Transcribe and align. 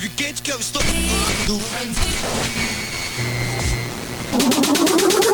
you 0.00 0.08
gate, 0.16 0.40
can't 0.42 0.60
stop. 0.60 0.82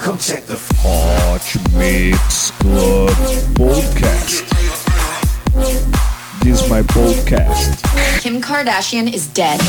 Come 0.03 0.19
check 0.19 0.46
the 0.46 0.59
Hot 0.83 1.45
Mix 1.75 2.50
Club 2.59 3.11
Podcast. 3.55 4.49
This 6.41 6.63
is 6.63 6.71
my 6.71 6.82
podcast. 6.82 7.82
Kim 8.21 8.41
Kardashian 8.41 9.13
is 9.13 9.29
dead. 9.29 9.61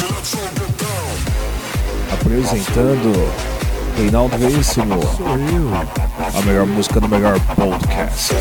Apresentando 2.12 3.14
Reinaldo 3.96 4.38
Veríssimo. 4.38 5.00
A 6.34 6.42
melhor 6.42 6.66
música 6.66 7.00
do 7.00 7.08
melhor 7.08 7.40
podcast. 7.56 8.34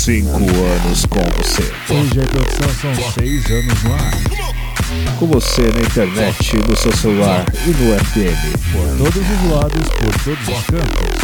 Cinco 0.00 0.38
anos 0.38 1.04
com 1.04 1.20
você. 1.36 1.62
Hoje 1.92 2.20
a 2.22 2.26
produção 2.26 2.94
são 2.94 3.12
seis 3.12 3.44
anos 3.50 3.82
no 3.82 3.92
ar. 3.92 4.10
Com 5.18 5.26
você 5.26 5.60
na 5.60 5.82
internet, 5.82 6.56
no 6.56 6.74
seu 6.74 6.96
celular 6.96 7.44
e 7.66 7.68
no 7.68 7.98
FM. 8.06 8.56
Por 8.72 8.96
todos 8.96 9.30
os 9.30 9.50
lados, 9.50 9.88
por 9.90 10.24
todos 10.24 10.48
os 10.48 10.64
cantos. 10.64 11.20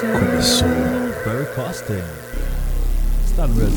Começou. 0.00 0.68
Barry 1.26 1.46
Costin. 1.54 2.02
Está 3.26 3.46
no 3.48 3.54
Brasil. 3.54 3.76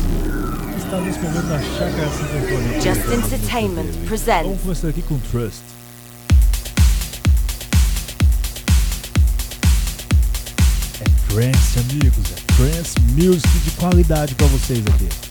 Está 0.78 1.00
nesse 1.02 1.18
momento 1.18 1.46
na 1.48 1.58
chácara 1.58 2.08
Antônio. 2.08 2.80
Just 2.80 3.12
Entertainment 3.12 3.82
Vamos 3.82 4.08
presents 4.08 4.62
começar 4.62 4.88
aqui 4.88 5.02
com 5.02 5.18
Trust. 5.18 5.79
Trance, 11.30 11.78
amigos. 11.78 12.32
É 12.32 12.52
trance 12.54 12.94
music 13.14 13.58
de 13.60 13.70
qualidade 13.72 14.34
pra 14.34 14.46
vocês 14.48 14.80
aqui. 14.86 15.29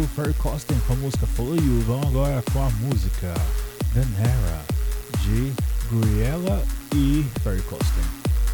Curtiu 0.00 0.08
Ferry 0.08 0.34
com 0.86 0.92
a 0.92 0.96
música 0.96 1.26
For 1.26 1.56
You. 1.56 1.82
Vamos 1.86 2.06
agora 2.06 2.42
com 2.52 2.64
a 2.64 2.70
música 2.70 3.34
Venera 3.92 4.64
de 5.20 5.52
Griela 5.90 6.62
e 6.94 7.26
Ferry 7.42 7.60
Costen. 7.62 8.04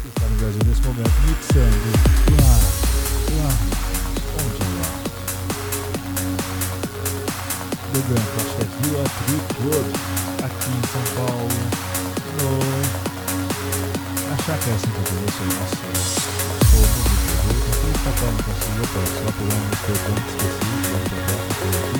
Está 0.07 0.27
no 0.27 0.35
Brasil 0.37 0.61
nesse 0.65 0.81
momento 0.81 1.11
mixando 1.25 1.91
lá, 2.41 2.57
lá, 3.37 3.51
onde 4.43 4.61
é 4.61 4.67
lá? 4.81 4.91
Do 7.93 7.99
que 8.03 8.61
é 8.61 8.65
Vila 8.81 9.05
Tree 9.25 9.41
Club, 9.55 9.87
aqui 10.43 10.69
em 10.69 10.83
São 10.91 11.05
Paulo, 11.15 11.57
no... 12.41 12.49
na 14.29 14.35
Chácara 14.37 14.77
50, 14.77 14.91
isso 15.27 15.41
aí, 15.43 15.49
nossa, 15.59 17.06
o 18.07 18.25
mundo 18.25 18.43
de 18.43 19.09
São 19.09 19.31
Paulo 19.33 19.53
não 19.53 19.69
conseguiu, 19.69 20.85
só 20.87 21.91
por 21.91 21.96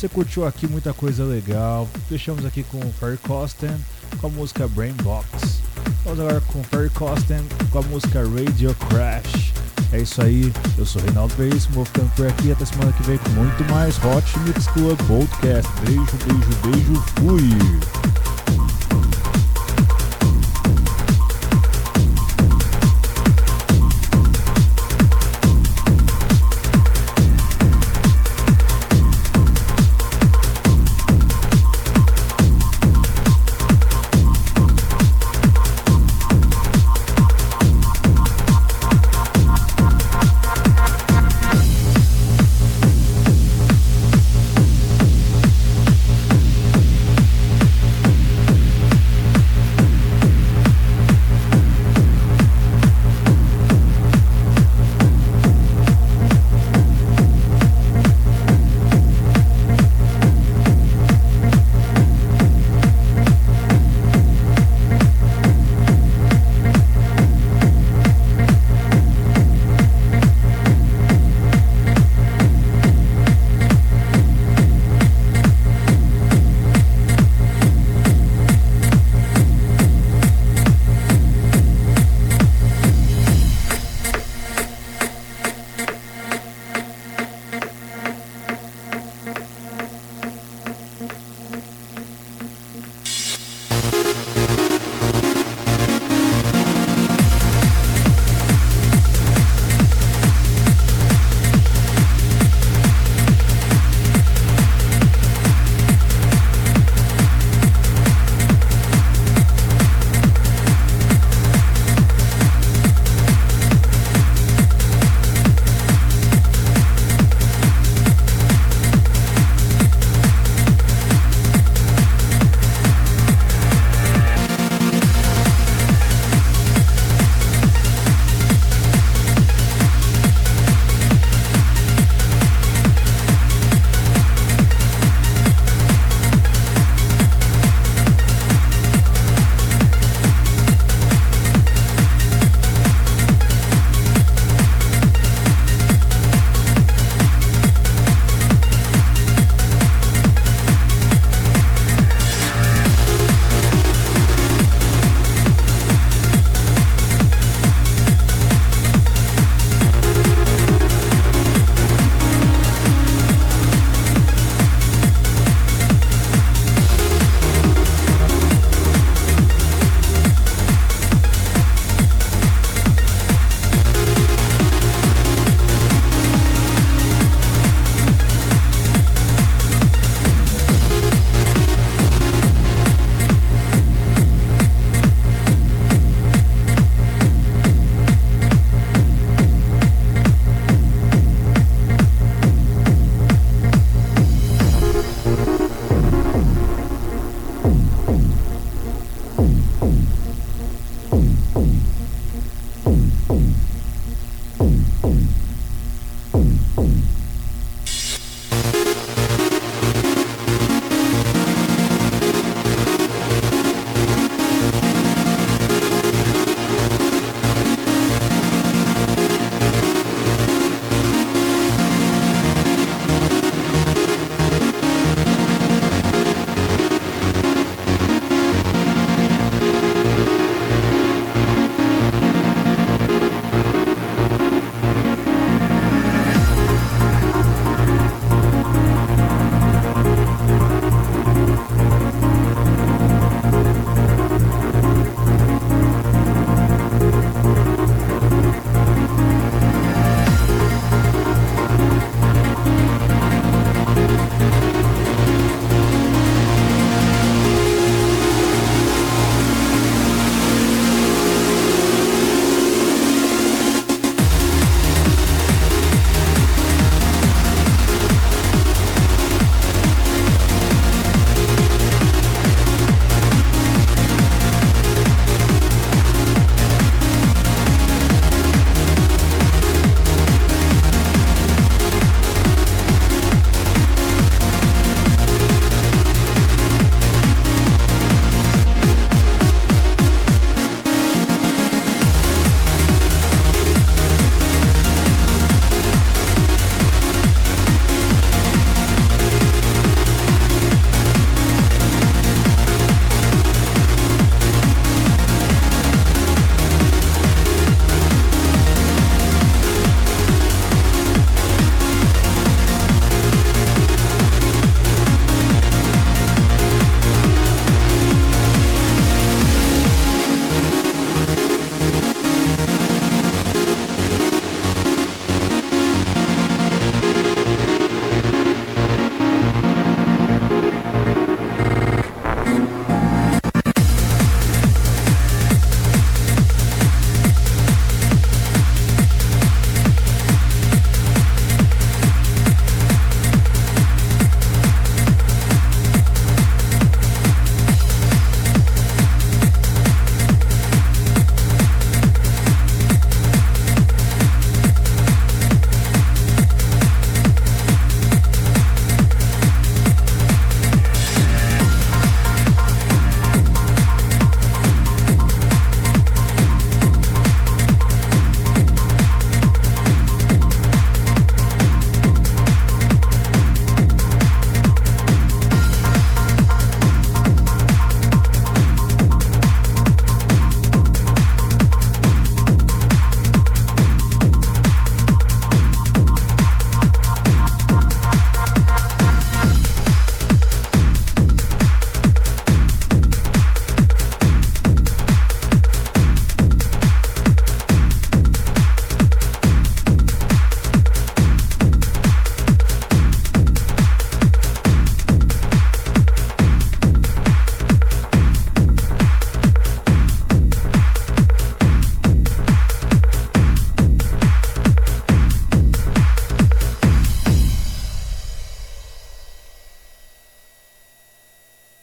Você 0.00 0.08
curtiu 0.08 0.46
aqui 0.46 0.66
muita 0.66 0.94
coisa 0.94 1.22
legal. 1.24 1.86
Fechamos 2.08 2.46
aqui 2.46 2.62
com 2.62 2.78
o 2.78 2.90
Ferry 2.90 3.18
Costen 3.18 3.76
com 4.18 4.28
a 4.28 4.30
música 4.30 4.66
Brain 4.66 4.94
Box. 5.02 5.60
Vamos 6.04 6.20
agora 6.20 6.40
com 6.40 6.60
o 6.60 6.64
Ferry 6.64 6.88
Costen 6.88 7.42
com 7.70 7.80
a 7.80 7.82
música 7.82 8.20
Radio 8.20 8.74
Crash. 8.88 9.52
É 9.92 9.98
isso 9.98 10.22
aí, 10.22 10.50
eu 10.78 10.86
sou 10.86 11.02
Reinaldo 11.02 11.34
Veríssimo, 11.34 11.74
vou 11.74 11.84
ficando 11.84 12.10
por 12.14 12.26
aqui 12.26 12.50
até 12.50 12.64
semana 12.64 12.92
que 12.92 13.02
vem 13.02 13.18
com 13.18 13.28
muito 13.32 13.62
mais 13.70 13.98
Hot 13.98 14.38
Mix 14.38 14.68
Club 14.68 14.98
Podcast. 15.06 15.70
Beijo, 15.84 16.16
beijo, 16.24 16.60
beijo, 16.64 17.04
fui! 17.18 17.99